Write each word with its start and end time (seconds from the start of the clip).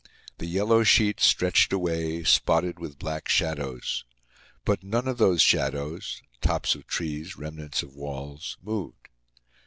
The 0.39 0.47
yellow 0.47 0.81
sheet 0.81 1.19
stretched 1.19 1.71
away, 1.71 2.23
spotted 2.23 2.79
with 2.79 2.97
black 2.97 3.29
shadows. 3.29 4.03
But 4.65 4.81
none 4.83 5.07
of 5.07 5.19
those 5.19 5.43
shadows—tops 5.43 6.73
of 6.73 6.87
trees, 6.87 7.37
remnants 7.37 7.83
of 7.83 7.93
walls—moved. 7.93 9.09